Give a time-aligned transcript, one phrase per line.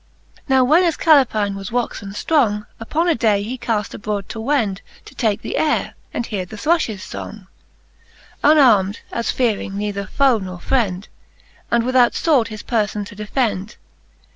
[0.35, 0.41] XVII.
[0.49, 4.81] Now when as Calepine was woxen ftrong, Upon a day he caft abrode to wend,
[5.05, 7.45] To take the ayre, and heare the thruflies fong,
[8.43, 11.07] Unarm'd, as fearing neither foe nor frend,
[11.69, 13.75] And without fword his perfbn to defend.